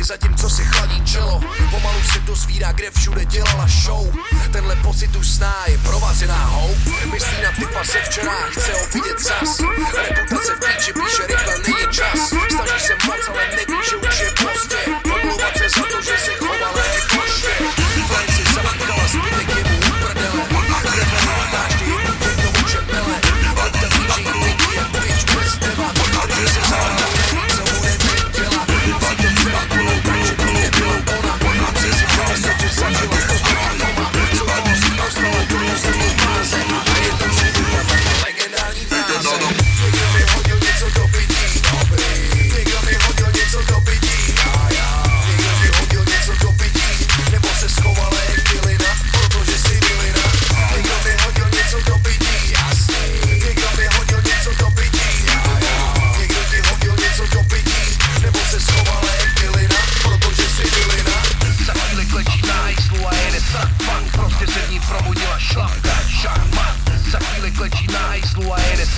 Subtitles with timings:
[0.00, 1.40] minuty, zatímco si chladí čelo.
[1.70, 4.12] Pomalu se dozvírá, kde všude dělala show.
[4.52, 6.76] Tenhle pocit už zná je provazená hou.
[7.12, 9.60] Myslí na ty se včera, chce ho vidět zas.
[10.08, 12.28] Reputace v píči, píše rychle, není čas.
[12.28, 13.69] Snaží se moc, ale ne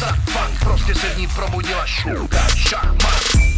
[0.00, 3.51] tak funk, prostě se v ní probudila šunka, šachmat.